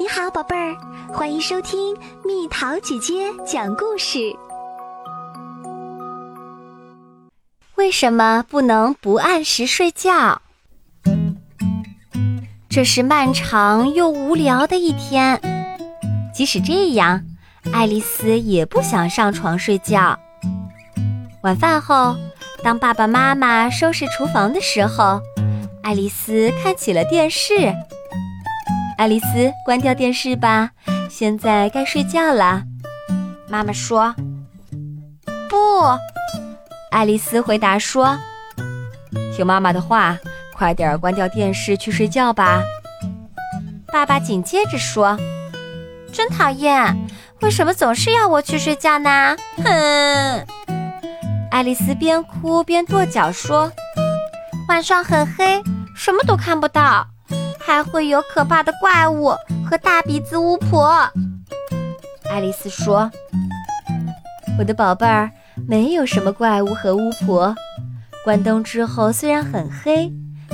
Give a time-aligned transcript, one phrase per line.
[0.00, 0.76] 你好，宝贝儿，
[1.12, 1.92] 欢迎收听
[2.24, 4.32] 蜜桃姐姐讲故事。
[7.74, 10.40] 为什么不能不按时睡觉？
[12.68, 15.40] 这是漫长又无聊的一天。
[16.32, 17.20] 即使这样，
[17.72, 20.16] 爱丽丝也不想上床睡觉。
[21.42, 22.14] 晚饭后，
[22.62, 25.20] 当爸爸妈妈收拾厨房的时候，
[25.82, 27.74] 爱丽丝看起了电视。
[28.98, 30.72] 爱丽丝，关掉电视吧，
[31.08, 32.64] 现在该睡觉了。
[33.48, 34.12] 妈妈说
[35.48, 35.56] ：“不。”
[36.90, 38.18] 爱丽丝回答说
[39.32, 40.18] ：“听妈妈的话，
[40.52, 42.60] 快点关掉电视去睡觉吧。”
[43.86, 45.16] 爸爸紧接着说
[46.12, 46.96] ：“真讨厌，
[47.40, 50.44] 为什么总是要我去睡觉呢？”哼！
[51.52, 53.70] 爱丽丝边哭边跺脚说
[54.68, 55.62] ：“晚上很黑，
[55.94, 57.06] 什么都看不到。”
[57.68, 59.36] 还会有可怕的怪物
[59.68, 61.06] 和大鼻子巫婆。
[62.30, 63.10] 爱丽丝说
[64.58, 65.30] ：“我的宝贝儿，
[65.68, 67.54] 没有什么怪物和巫婆。
[68.24, 70.10] 关灯之后虽然很黑，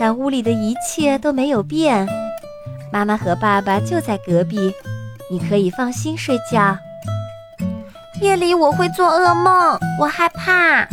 [0.00, 2.08] 但屋里的一切都没有变。
[2.92, 4.74] 妈妈和爸爸就在隔壁，
[5.30, 6.76] 你可以放心睡觉。
[8.20, 10.88] 夜里我会做噩梦，我害怕。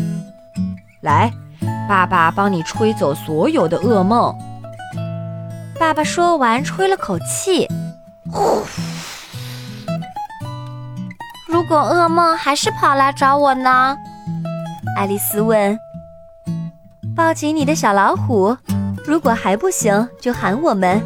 [1.02, 1.34] 来，
[1.90, 4.32] 爸爸帮你吹走所有的噩梦。”
[5.84, 7.68] 爸爸说完，吹了口气，
[8.32, 8.64] 呼。
[11.46, 13.98] 如果噩梦还是跑来找我呢？
[14.98, 15.78] 爱丽丝问。
[17.14, 18.58] 抱紧你的小老虎，
[19.06, 21.04] 如果还不行，就喊我们，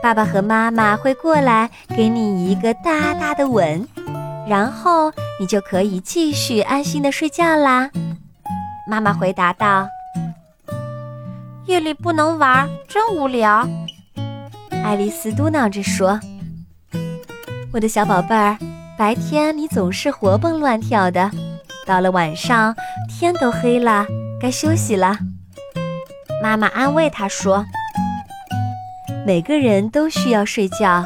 [0.00, 3.88] 爸爸和妈妈会过来给你一个大大的吻，
[4.48, 7.90] 然后你就可以继续安心的睡觉啦。
[8.88, 9.88] 妈妈回答道。
[11.66, 13.68] 夜里不能玩，真无聊。
[14.86, 16.20] 爱丽丝嘟囔着说
[17.74, 18.56] ：“我的小宝贝儿，
[18.96, 21.28] 白天你总是活蹦乱跳的，
[21.84, 22.72] 到了晚上
[23.10, 24.06] 天都黑了，
[24.40, 25.18] 该休息了。”
[26.40, 27.66] 妈妈安慰她说
[29.26, 31.04] ：“每个人都需要睡觉，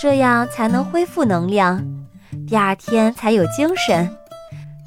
[0.00, 1.84] 这样才能恢复能量，
[2.46, 4.08] 第二天才有精神，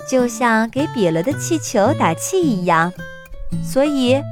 [0.09, 2.93] 就像给瘪了的气球打气一样。
[3.61, 4.23] 所以，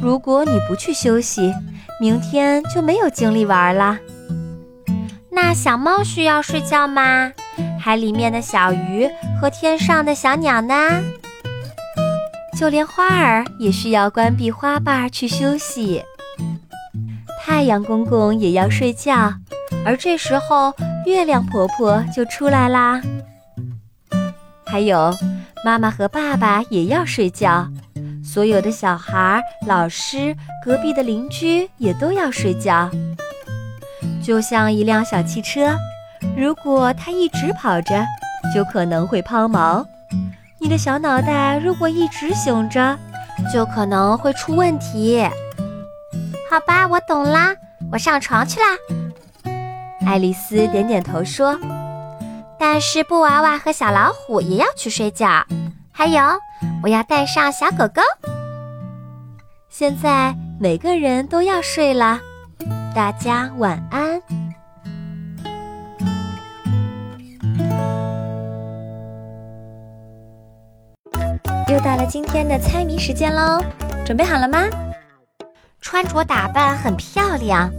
[0.00, 1.52] 如果你不去休息，”
[2.00, 3.98] 明天就没有精力玩了。
[5.30, 7.32] 那小猫需要睡觉吗？
[7.80, 9.08] 海里面的小鱼
[9.40, 11.02] 和天上的小鸟呢？
[12.56, 16.02] 就连花儿也需要关闭花瓣去休息。
[17.40, 19.32] 太阳公公也要睡觉，
[19.84, 20.74] 而这时候
[21.06, 23.00] 月亮婆婆就出来啦。
[24.66, 25.14] 还有，
[25.64, 27.68] 妈妈和爸爸也要睡觉。
[28.30, 32.90] 所有的小孩、老师、隔壁的邻居也都要睡觉，
[34.22, 35.74] 就像一辆小汽车，
[36.36, 38.04] 如果它一直跑着，
[38.54, 39.82] 就可能会抛锚。
[40.58, 42.98] 你的小脑袋如果一直醒着，
[43.50, 45.26] 就可能会出问题。
[46.50, 47.56] 好吧，我懂啦，
[47.90, 48.66] 我上床去啦。
[50.06, 51.58] 爱丽丝点点头说
[52.60, 55.46] ：“但是布娃娃和小老虎也要去睡觉，
[55.98, 56.22] 还有。”
[56.80, 58.00] 我要带上小狗狗。
[59.68, 62.20] 现在每个人都要睡了，
[62.94, 64.22] 大家晚安。
[71.68, 73.60] 又到了今天的猜谜时间喽，
[74.06, 74.60] 准备好了吗？
[75.80, 77.70] 穿着打扮很漂亮，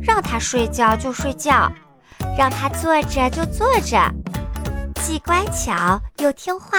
[0.00, 1.70] 让他睡觉就睡觉，
[2.38, 3.98] 让他坐着就坐着，
[4.96, 6.78] 既乖巧又听话。